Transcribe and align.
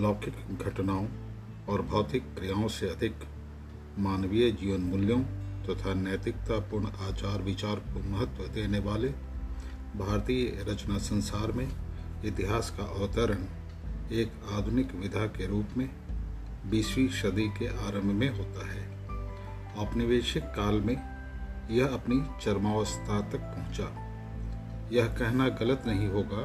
लौकिक 0.00 0.62
घटनाओं 0.62 1.06
और 1.68 1.82
भौतिक 1.82 2.22
क्रियाओं 2.22 2.68
से 2.68 2.88
अधिक 2.88 3.14
मानवीय 3.98 4.50
जीवन 4.50 4.80
मूल्यों 4.80 5.20
तथा 5.64 5.94
नैतिकतापूर्ण 5.94 6.86
आचार 6.86 7.42
विचार 7.42 7.76
को 7.76 8.10
महत्व 8.10 8.46
देने 8.46 8.78
वाले 8.78 9.08
भारतीय 9.96 10.64
रचना 10.68 10.98
संसार 10.98 11.52
में 11.52 11.68
इतिहास 12.24 12.70
का 12.70 12.84
अवतरण 12.84 13.44
एक 14.12 14.32
आधुनिक 14.52 14.94
विधा 14.94 15.26
के 15.26 15.46
रूप 15.46 15.76
में 15.76 15.90
बीसवीं 16.70 17.08
सदी 17.08 17.48
के 17.48 17.66
आरंभ 17.66 18.12
में 18.12 18.28
होता 18.28 18.66
है। 18.70 18.88
औपनिवेशिक 19.76 20.44
काल 20.44 20.80
में 20.80 20.96
यह 21.70 21.86
अपनी 21.86 22.20
चरमावस्था 22.44 23.20
तक 23.30 23.38
पहुँचा। 23.38 23.88
यह 24.92 25.06
कहना 25.06 25.48
गलत 25.48 25.82
नहीं 25.86 26.08
होगा 26.08 26.44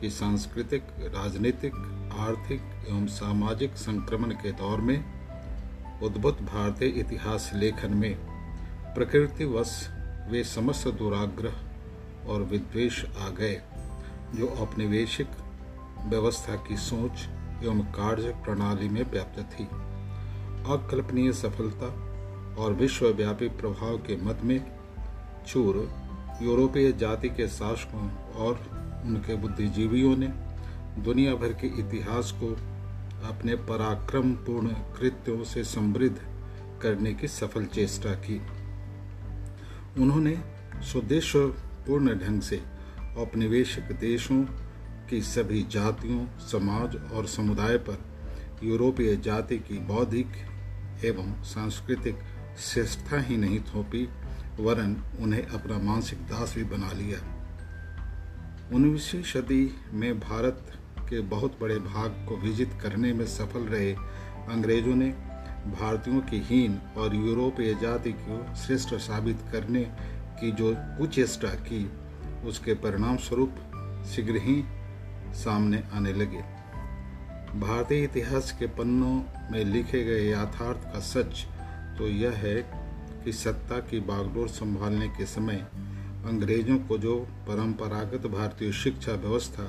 कि 0.00 0.10
सांस्कृतिक, 0.10 0.82
राजनीतिक 0.98 1.72
आर्थिक 2.18 2.60
एवं 2.88 3.06
सामाजिक 3.06 3.76
संक्रमण 3.76 4.30
के 4.30 4.52
दौर 4.52 4.80
में 4.80 5.04
उद्भुत 6.02 6.42
भारतीय 6.42 6.88
इतिहास 6.88 7.50
लेखन 7.54 7.94
में 7.94 8.14
प्रकृतिवश 8.94 9.88
वे 10.30 10.44
समस्त 10.44 10.88
दुराग्रह 10.88 12.28
और 12.28 12.42
विद्वेष 12.42 13.04
आ 13.04 13.28
गए, 13.28 13.60
जो 14.34 14.46
औपनिवेशिक 14.46 15.28
व्यवस्था 16.06 16.54
की 16.54 16.76
सोच 16.76 17.28
एवं 17.64 17.80
कार्य 17.80 18.32
प्रणाली 18.44 18.88
में 18.88 19.10
व्याप्त 19.10 19.40
थी। 19.40 19.64
अकल्पनीय 20.72 21.32
सफलता 21.32 21.86
और 22.62 22.72
विश्वव्यापी 22.72 23.48
प्रभाव 23.48 23.96
के 23.98 24.16
मत 24.16 24.40
में 24.44 24.60
चूर, 25.46 25.88
यूरोपीय 26.42 26.92
जाति 26.92 27.28
के 27.28 27.48
शासकों 27.48 28.10
और 28.34 28.54
उनके 29.04 29.36
बुद्धिजीवियों 29.36 30.16
ने 30.16 30.47
दुनिया 30.96 31.34
भर 31.34 31.52
के 31.52 31.66
इतिहास 31.66 32.30
को 32.30 32.52
अपने 33.28 33.54
पराक्रमपूर्ण 33.54 34.68
कृत्यों 34.68 35.44
से 35.44 35.64
समृद्ध 35.64 36.18
करने 36.82 37.14
की 37.14 37.28
सफल 37.28 37.64
चेष्टा 37.64 38.12
की। 38.12 38.40
उन्होंने 40.02 40.36
सुदेशपूर्ण 40.82 42.18
ढंग 42.18 42.42
से 42.42 42.62
औपनिवेशिक 43.18 43.84
देशों 43.84 44.42
की 45.10 45.20
सभी 45.22 45.62
जातियों, 45.62 46.26
समाज 46.38 46.96
और 47.12 47.26
समुदाय 47.26 47.76
पर 47.76 47.98
यूरोपीय 48.62 49.16
जाति 49.16 49.58
की 49.58 49.78
बौद्धिक 49.78 50.26
एवं 51.04 51.42
सांस्कृतिक 51.42 52.18
श्रेष्ठता 52.58 53.20
ही 53.20 53.36
नहीं 53.36 53.60
थोपी, 53.60 54.08
वरन 54.60 55.02
उन्हें 55.20 55.46
अपना 55.46 55.78
मानसिक 55.78 56.18
दास 56.18 56.54
भी 56.56 56.64
बना 56.64 56.92
लिया। 56.92 57.18
उन्नीसवीं 58.74 59.22
सदी 59.22 59.76
में 59.92 60.20
भारत 60.20 60.77
के 61.08 61.20
बहुत 61.28 61.58
बड़े 61.60 61.78
भाग 61.78 62.24
को 62.28 62.36
विजित 62.36 62.72
करने 62.82 63.12
में 63.12 63.26
सफल 63.26 63.66
रहे। 63.66 63.92
अंग्रेज़ों 64.48 64.94
ने 64.94 65.08
भारतीयों 65.70 66.20
की 66.20 66.38
हीन 66.40 66.78
और 66.96 67.14
यूरोपीय 67.14 67.74
जाति 67.74 68.12
को 68.20 68.54
श्रेष्ठ 68.56 68.94
साबित 68.94 69.38
करने 69.52 69.82
की 70.40 70.50
जो 70.52 70.74
कुचेष्टा 70.98 71.48
की, 71.48 71.90
उसके 72.46 72.74
परिणाम 72.74 73.16
स्वरूप 73.16 74.04
शीघ्र 74.06 74.40
ही 74.42 74.62
सामने 75.34 75.82
आने 75.92 76.12
लगे। 76.12 76.42
भारतीय 77.60 78.04
इतिहास 78.04 78.52
के 78.58 78.66
पन्नों 78.66 79.14
में 79.52 79.64
लिखे 79.64 80.04
गए 80.04 80.30
यथार्थ 80.30 80.92
का 80.92 81.00
सच 81.00 81.46
तो 81.98 82.08
यह 82.08 82.32
है 82.36 82.56
कि 83.24 83.32
सत्ता 83.32 83.78
की 83.80 84.00
बागडोर 84.00 84.48
संभालने 84.48 85.08
के 85.08 85.26
समय 85.26 85.66
अंग्रेज़ों 86.26 86.78
को 86.78 86.98
जो 86.98 87.16
परंपरागत 87.48 88.26
भारतीय 88.26 88.72
शिक्षा 88.72 89.12
व्यवस्था 89.12 89.64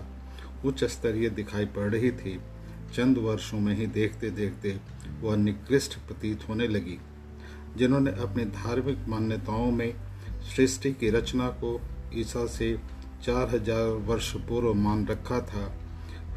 उच्च 0.65 0.83
स्तरीय 0.85 1.29
दिखाई 1.31 1.65
पड़ 1.67 1.89
रही 1.89 2.11
थी। 2.13 2.39
चंद 2.95 3.17
वर्षों 3.17 3.59
में 3.59 3.75
ही 3.75 3.85
देखते 3.89 4.30
देखते 4.31 4.75
वह 5.21 5.36
निकृष्ट 5.37 5.97
प्रतीत 6.08 6.47
होने 6.49 6.67
लगी, 6.67 6.97
जिन्होंने 7.77 8.11
अपनी 8.21 8.45
धार्मिक 8.45 9.08
मान्यताओं 9.09 9.71
में 9.71 9.93
सृष्टि 10.55 10.92
की 10.93 11.09
रचना 11.09 11.48
को 11.64 11.80
ईसा 12.15 12.45
से 12.48 12.75
चार 13.23 13.49
हज़ार 13.49 13.89
वर्ष 14.08 14.33
पूर्व 14.48 14.73
मान 14.75 15.05
रखा 15.08 15.39
था। 15.43 15.65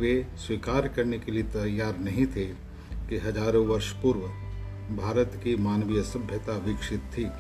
वे 0.01 0.15
स्वीकार 0.39 0.89
करने 0.89 1.19
के 1.19 1.33
लिए 1.33 1.43
तैयार 1.53 1.99
नहीं 2.01 2.27
थे 2.27 2.47
कि 3.09 3.19
हज़ारों 3.19 3.67
वर्ष 3.67 3.93
पूर्व 3.93 4.21
भारत 4.97 5.41
की 5.45 5.57
मानवीय 5.63 6.03
सभ्यता 6.05 6.57
विकसित 6.59 7.11
थी। 7.17 7.31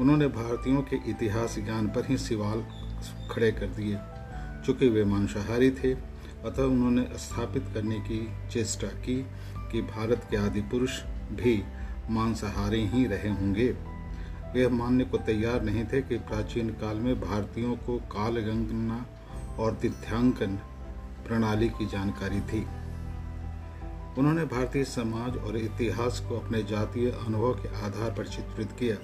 उन्होंने 0.00 0.26
भारतीयों 0.30 0.82
के 0.82 0.96
इतिहास 1.10 1.58
ज्ञान 1.58 1.88
पर 1.88 2.06
ही 2.06 2.16
सवाल 2.18 2.64
खड़े 3.30 3.50
कर 3.52 3.66
दिए। 3.76 3.98
चूँकि 4.66 4.88
वे 4.88 5.04
मांसाहारी 5.04 5.70
थे। 5.70 5.94
अतः 6.44 6.62
उन्होंने 6.62 7.08
स्थापित 7.14 7.64
करने 7.74 7.98
की 8.00 8.28
चेष्टा 8.50 8.86
की 8.86 9.26
कि 9.72 9.82
भारत 9.82 10.26
के 10.30 10.36
आदि 10.36 10.60
पुरुष 10.60 11.02
भी 11.32 11.62
मांसाहारी 12.10 12.86
ही 12.86 13.06
रहे 13.06 13.28
होंगे। 13.28 13.68
वे 14.54 14.68
मानने 14.68 15.04
को 15.04 15.18
तैयार 15.18 15.62
नहीं 15.62 15.84
थे 15.84 16.02
कि 16.02 16.18
प्राचीन 16.18 16.68
काल 16.68 16.96
में 16.96 17.20
भारतीयों 17.20 17.76
को 17.76 17.98
काल 17.98 18.32
गणना 18.40 19.06
और 19.58 19.74
तिथ्यांकन 19.74 20.58
प्रणाली 21.26 21.68
की 21.68 21.86
जानकारी 21.86 22.40
थी। 22.40 22.66
उन्होंने 24.18 24.44
भारतीय 24.44 24.84
समाज 24.84 25.36
और 25.36 25.56
इतिहास 25.56 26.20
को 26.20 26.38
अपने 26.38 26.62
जातीय 26.62 27.10
अनुभव 27.10 27.52
के 27.52 27.68
आधार 27.68 28.10
पर 28.10 28.26
चित्रित 28.26 28.72
किया। 28.72 28.96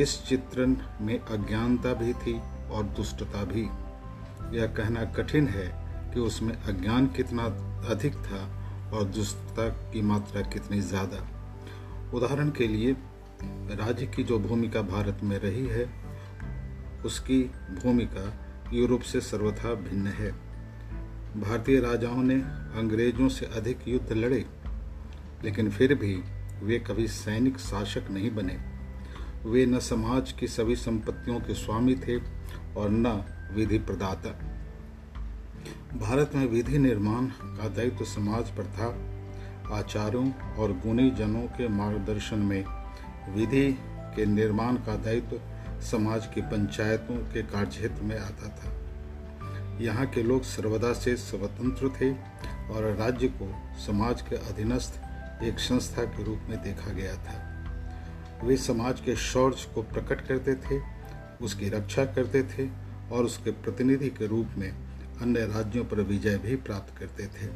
इस 0.00 0.24
चित्रण 0.26 0.76
में 1.00 1.18
अज्ञानता 1.20 1.92
भी 1.94 2.12
थी 2.12 2.40
और 2.70 2.82
दुष्टता 2.82 3.44
भी। 3.44 3.85
यह 4.52 4.66
कहना 4.66 5.04
कठिन 5.04 5.48
है 5.48 5.66
कि 6.14 6.20
उसमें 6.20 6.54
अज्ञान 6.54 7.06
कितना 7.06 7.44
अधिक 7.90 8.14
था 8.14 8.62
और 8.92 9.04
दुष्टता 9.04 9.68
की 9.68 10.02
मात्रा 10.02 10.40
कितनी 10.40 10.80
ज़्यादा। 10.80 11.26
उदाहरण 12.14 12.50
के 12.50 12.68
लिए, 12.68 12.92
राज्य 13.76 14.06
की 14.06 14.22
जो 14.24 14.38
भूमिका 14.38 14.82
भारत 14.82 15.20
में 15.22 15.38
रही 15.38 15.66
है, 15.66 15.90
उसकी 17.04 17.42
भूमिका 17.82 18.32
यूरोप 18.72 19.00
से 19.00 19.20
सर्वथा 19.20 19.74
भिन्न 19.74 20.06
है। 20.06 20.32
भारतीय 21.36 21.80
राजाओं 21.80 22.22
ने 22.22 22.34
अंग्रेज़ों 22.78 23.28
से 23.28 23.46
अधिक 23.46 23.88
युद्ध 23.88 24.12
लड़े, 24.12 24.44
लेकिन 25.44 25.70
फिर 25.70 25.94
भी 25.94 26.22
वे 26.62 26.78
कभी 26.78 27.08
सैनिक 27.08 27.58
शासक 27.58 28.10
नहीं 28.10 28.30
बने। 28.30 28.58
वे 29.46 29.66
न 29.66 29.78
समाज 29.78 30.32
की 30.32 30.46
सभी 30.46 30.76
संपत्तियों 30.76 31.40
के 31.40 31.54
स्वामी 31.54 31.94
थे 31.94 32.16
और 32.76 32.90
न 32.90 33.24
विधि 33.52 33.78
प्रदाता। 33.78 34.30
भारत 35.98 36.30
में 36.34 36.46
विधि 36.46 36.78
निर्माण 36.78 37.26
का 37.26 37.68
दायित्व 37.68 38.04
समाज 38.04 38.50
पर 38.50 38.64
था। 38.64 38.88
आचार्यों 39.76 40.30
और 40.54 40.72
गुणी 40.72 41.10
जनों 41.10 41.42
के 41.42 41.68
मार्गदर्शन 41.68 42.38
में 42.38 42.64
विधि 43.34 43.72
के 44.16 44.26
निर्माण 44.26 44.76
का 44.76 44.96
दायित्व 44.96 45.40
समाज 45.82 46.26
की 46.26 46.40
पंचायतों 46.40 47.16
के 47.32 47.42
कार्यक्षेत्र 47.42 48.02
में 48.02 48.18
आता 48.18 48.48
था। 48.48 48.72
यहाँ 49.80 50.06
के 50.06 50.22
लोग 50.22 50.42
सर्वदा 50.42 50.92
से 50.92 51.16
स्वतंत्र 51.16 51.88
थे 51.88 52.12
और 52.72 52.94
राज्य 52.94 53.28
को 53.28 53.52
समाज 53.86 54.22
के 54.22 54.36
अधीनस्थ 54.36 55.42
एक 55.44 55.58
संस्था 55.58 56.04
के 56.04 56.24
रूप 56.24 56.46
में 56.48 56.62
देखा 56.62 56.92
गया 56.92 57.14
था। 57.14 57.42
वे 58.44 58.56
समाज 58.56 59.00
के 59.00 59.16
शौर्य 59.16 59.72
को 59.74 59.82
प्रकट 59.82 60.20
करते 60.20 60.54
थे, 60.54 60.80
उसकी 61.44 61.68
रक्षा 61.68 62.04
करते 62.04 62.42
थे 62.42 62.85
और 63.12 63.24
उसके 63.24 63.50
प्रतिनिधि 63.50 64.08
के 64.08 64.26
रूप 64.26 64.48
में 64.58 64.70
अन्य 65.20 65.46
राज्यों 65.46 65.84
पर 65.84 66.00
विजय 66.00 66.38
भी 66.38 66.56
प्राप्त 66.56 66.98
करते 66.98 67.26
थे। 67.26 67.48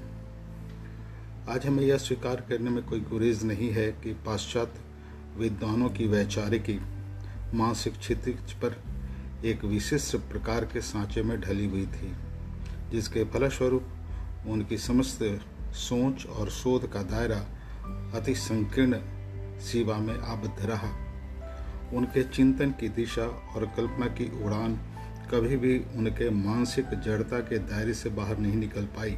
आज 1.52 1.66
हमें 1.66 1.82
यह 1.84 1.96
स्वीकार 1.96 2.40
करने 2.40 2.70
में 2.70 2.82
कोई 2.84 3.00
गुरेज 3.00 3.44
नहीं 3.44 3.70
है 3.70 3.92
कि 3.92 4.12
पाश्चात्य 4.12 5.38
विद्वानों 5.38 5.88
की 5.88 6.06
वैचारिकी 6.06 6.80
मानसिक 7.54 7.98
क्षितिज 7.98 8.52
पर 8.52 8.82
एक 9.44 9.64
विशिष्ट 9.64 10.16
प्रकार 10.16 10.64
के 10.64 10.80
सांचे 10.80 11.22
में 11.22 11.40
ढली 11.40 11.66
हुई 11.66 11.86
थी, 11.86 12.12
जिसके 12.90 13.24
फलस्वरूप 13.24 14.46
उनकी 14.46 14.78
समस्त 14.78 15.18
सोच 15.74 16.26
और 16.26 16.50
शोध 16.50 16.92
का 16.92 17.02
दायरा 17.02 17.38
अति 18.18 18.34
संकीर्ण 18.34 19.00
सीमा 19.60 19.96
में 19.96 20.18
आबद्ध 20.18 20.66
रहा। 20.66 20.90
उनके 21.96 22.22
चिंतन 22.22 22.70
की 22.70 22.88
दिशा 22.88 23.22
और 23.22 23.66
कल्पना 23.76 24.06
की 24.06 24.44
उड़ान 24.44 24.78
कभी 25.30 25.56
भी 25.56 25.78
उनके 25.96 26.30
मानसिक 26.30 26.86
जड़ता 27.00 27.38
के 27.40 27.58
दायरे 27.58 27.94
से 27.94 28.10
बाहर 28.10 28.38
नहीं 28.38 28.56
निकल 28.56 28.84
पाई 28.84 29.14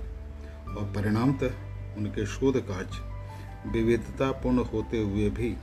और 0.68 0.92
परिणामतः 0.96 1.96
उनके 1.96 2.26
शोध 2.26 2.56
कार्य 2.68 3.70
विविधतापूर्ण 3.70 4.58
होते 4.58 4.98
हुए 5.02 5.30
भी 5.30 5.56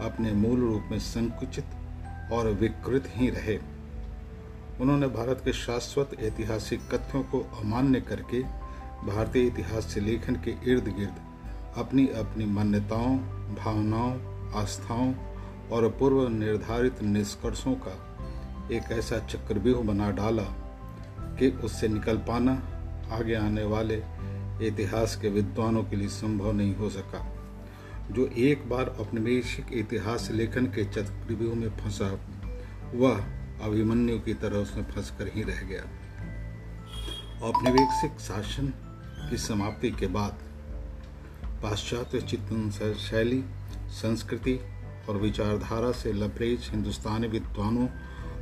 अपने 0.00 0.32
मूल 0.32 0.60
रूप 0.60 0.88
में 0.90 0.98
संकुचित 0.98 1.64
और 2.32 2.48
विकृत 2.48 3.04
ही 3.08 3.30
रहे। 3.30 3.58
उन्होंने 4.80 5.06
भारत 5.06 5.42
के 5.44 5.52
शाश्वत 5.52 6.10
ऐतिहासिक 6.20 6.80
तथ्यों 6.80 7.22
को 7.22 7.40
अमान्य 7.40 8.00
करके 8.00 8.42
भारतीय 9.06 9.46
इतिहास 9.46 9.84
से 9.84 10.00
लेखन 10.00 10.34
के 10.34 10.50
इर्द 10.50 10.88
गिर्द 10.88 11.20
अपनी 11.76 12.06
अपनी 12.06 12.44
मान्यताओं, 12.44 13.16
भावनाओं, 13.54 14.12
आस्थाओं 14.54 15.14
और 15.68 15.88
पूर्व 15.90 16.28
निर्धारित 16.28 17.02
निष्कर्षों 17.02 17.74
का 17.74 18.13
एक 18.72 18.92
ऐसा 18.92 19.18
चक्रव्यूह 19.18 19.82
बना 19.82 20.10
डाला 20.10 20.42
कि 21.38 21.48
उससे 21.48 21.88
निकल 21.88 22.16
पाना 22.16 22.52
आगे 23.12 23.34
आने 23.34 23.64
वाले 23.64 24.02
इतिहास 24.66 25.16
के 25.16 25.28
विद्वानों 25.28 25.84
के 25.84 25.96
लिए 25.96 26.08
संभव 26.08 26.52
नहीं 26.52 26.74
हो 26.76 26.90
सका। 26.90 27.34
जो 28.10 28.26
एक 28.26 28.68
बार 28.68 28.86
औपनिवेशिक 28.86 29.66
इतिहास 29.72 30.30
लेखन 30.30 30.66
के 30.66 30.84
चक्रव्यूह 30.84 31.54
में 31.54 31.70
फंसा, 31.70 32.20
वह 32.94 33.24
अभिमन्यु 33.64 34.20
की 34.20 34.34
तरह 34.34 34.56
उसमें 34.56 34.84
फंस 34.84 35.10
कर 35.10 35.30
ही 35.34 35.42
रह 35.42 35.60
गया। 35.60 35.82
औपनिवेशिक 37.48 38.20
शासन 38.20 38.72
की 39.30 39.36
समाप्ति 39.36 39.90
के 39.90 40.06
बाद 40.06 40.32
पाश्चात्य 41.62 42.20
चिंतन 42.20 42.94
शैली, 42.94 43.44
संस्कृति 43.88 44.60
और 45.08 45.16
विचारधारा 45.16 45.92
से 45.92 46.12
लबरेज 46.12 46.68
हिंदुस्तानी 46.70 47.28
विद्वानों 47.28 47.86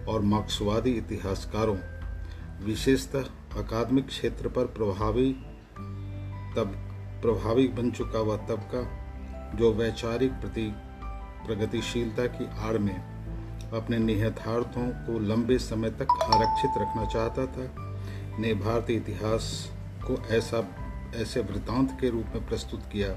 और 0.08 0.20
मार्क्सवादी 0.20 0.90
इतिहासकारों, 0.90 1.76
विशेषतः 2.64 3.22
अकादमिक 3.58 4.06
क्षेत्र 4.06 4.48
पर 4.48 4.64
प्रभावी, 4.64 5.32
तब 6.56 6.72
प्रभावी 7.22 7.68
बन 7.68 7.90
चुका 7.90 8.20
वह 8.20 8.36
तबका, 8.36 9.02
जो 9.56 9.72
वैचारिक 9.72 10.32
प्रति, 10.32 10.72
प्रगतिशीलता 11.46 12.26
की 12.26 12.46
आड़ 12.58 12.78
में 12.78 13.12
अपने 13.72 13.98
निहितार्थों 13.98 14.88
को 14.88 15.18
लंबे 15.18 15.58
समय 15.58 15.90
तक 15.90 16.06
आरक्षित 16.22 16.70
रखना 16.76 17.04
चाहता 17.04 17.46
था, 17.46 17.92
ने 18.38 18.54
भारतीय 18.54 18.96
इतिहास 18.96 19.70
को 20.10 20.22
ऐसा, 20.34 20.68
ऐसे 21.14 21.40
वृतांत 21.40 21.98
के 22.00 22.10
रूप 22.10 22.26
में 22.34 22.46
प्रस्तुत 22.46 22.80
किया। 22.92 23.08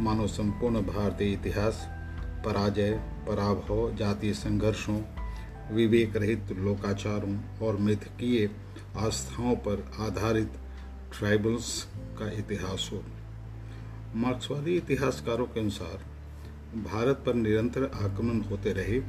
मानो 0.00 0.26
संपूर्ण 0.26 0.82
भारतीय 0.82 1.32
इतिहास, 1.32 1.88
पराजय, 2.44 2.92
पराभव, 3.28 3.96
जातीय 3.96 4.32
संघर्षों 4.32 5.00
विवेक 5.72 6.16
रहित 6.16 6.52
लोकाचारों 6.52 7.58
और 7.66 7.76
मिथकीय 7.76 8.50
आस्थाओं 8.96 9.56
पर 9.56 9.90
आधारित 10.00 10.52
ट्राइबल्स 11.18 11.88
का 11.94 12.30
इतिहास 12.30 12.90
हो। 12.92 13.02
मार्क्सवादी 14.16 14.76
इतिहासकारों 14.76 15.46
के 15.46 15.60
अनुसार, 15.60 16.04
भारत 16.82 17.22
पर 17.26 17.34
निरंतर 17.34 17.84
आक्रमण 17.84 18.40
होते 18.40 18.72
रहे 18.72 19.00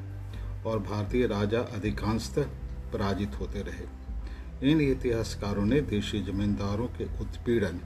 और 0.65 0.79
भारतीय 0.79 1.27
राजा 1.27 1.59
अधिकांशतः 1.59 2.43
पराजित 2.93 3.39
होते 3.39 3.59
रहे। 3.59 3.87
इन 4.71 4.81
इतिहासकारों 4.81 5.65
ने 5.65 5.81
देशी 5.81 6.21
जमींदारों 6.21 6.87
के 6.87 7.03
उत्पीड़न 7.03 7.79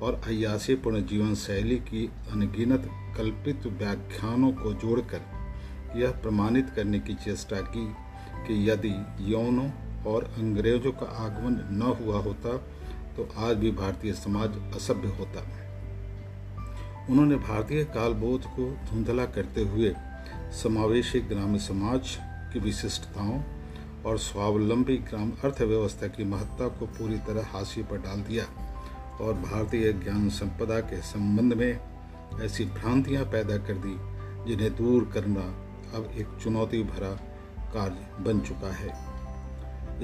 और 0.00 0.20
अयासीपूर्ण 0.26 1.06
जीवन 1.06 1.34
शैली 1.34 1.76
की 1.76 2.10
अनगिनत 2.32 2.88
कल्पित 3.16 3.66
व्याख्यानों 3.66 4.52
को 4.52 4.72
जोड़कर 4.72 5.37
यह 5.96 6.10
प्रमाणित 6.10 6.70
करने 6.70 6.98
की 6.98 7.14
चेष्टा 7.14 7.60
की 7.60 7.94
कि 8.46 8.70
यदि 8.70 9.06
यौनों 9.20 9.70
और 10.04 10.24
अंग्रेज़ों 10.24 10.92
का 10.92 11.06
आगमन 11.06 11.60
न 11.72 11.82
हुआ 11.82 12.18
होता 12.18 12.56
तो 13.16 13.28
आज 13.36 13.56
भी 13.56 13.70
भारतीय 13.70 14.12
समाज 14.12 14.50
असभ्य 14.74 15.08
होता। 15.08 15.46
उन्होंने 17.10 17.36
भारतीय 17.36 17.84
कालबोध 17.84 18.44
को 18.44 18.70
धुंधला 18.70 19.26
करते 19.26 19.62
हुए 19.62 19.94
समावेशी 20.62 21.20
ग्राम्य 21.20 21.58
समाज 21.58 22.16
की 22.52 22.58
विशिष्टताओं 22.58 23.42
और 24.06 24.18
स्वावलंबी 24.18 24.96
ग्राम 24.96 25.32
अर्थव्यवस्था 25.44 26.06
की 26.06 26.24
महत्ता 26.24 26.68
को 26.68 26.86
पूरी 26.86 27.18
तरह 27.18 27.46
हाशिए 27.46 27.84
पर 27.84 27.98
डाल 27.98 28.20
दिया 28.20 28.44
और 29.20 29.34
भारतीय 29.34 29.92
ज्ञान 29.92 30.28
संपदा 30.28 30.80
के 30.80 31.00
संबंध 31.00 31.54
में 31.54 31.80
ऐसी 32.42 32.64
भ्रांतियाँ 32.64 33.24
पैदा 33.24 33.56
कर 33.56 33.74
दी 33.74 33.96
जिन्हें 34.50 34.76
दूर 34.76 35.10
करना 35.14 35.67
अब 35.94 36.10
एक 36.14 36.38
चुनौती 36.42 36.82
भरा 36.82 37.10
कार्य 37.74 38.22
बन 38.22 38.40
चुका 38.40 38.72
है। 38.72 38.92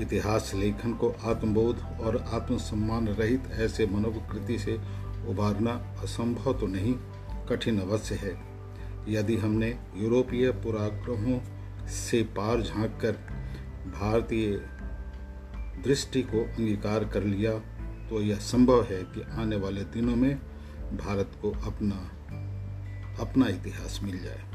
इतिहास 0.03 0.53
लेखन 0.55 0.93
को 0.93 1.11
आत्मबोध 1.25 1.83
और 2.01 2.17
आत्मसम्मान 2.29 3.09
रहित 3.09 3.51
ऐसे 3.53 3.87
मनोविकृति 3.87 4.59
से 4.59 4.75
उबारना 5.29 5.73
असंभव 6.03 6.53
तो 6.53 6.67
नहीं, 6.67 6.95
कठिन 7.49 7.81
अवश्य 7.81 8.15
है। 8.15 8.33
यदि 9.09 9.37
हमने 9.37 9.69
यूरोपीय 9.97 10.51
पुराग्रहों 10.65 11.39
से 11.89 12.23
पार 12.37 12.63
झाँक 12.63 12.99
कर 13.01 13.13
भारतीय 13.91 14.51
दृष्टि 15.85 16.23
को 16.23 16.45
अंगीकार 16.45 17.05
कर 17.05 17.25
लिया 17.25 17.53
तो 18.09 18.21
यह 18.21 18.39
संभव 18.39 18.83
है 18.83 19.03
कि 19.05 19.23
आने 19.33 19.57
वाले 19.57 19.85
दिनों 19.93 20.17
में 20.17 20.35
भारत 20.97 21.39
को 21.43 21.51
अपना 21.67 21.97
अपना 23.21 23.49
इतिहास 23.49 24.01
मिल 24.03 24.19
जाए। 24.19 24.54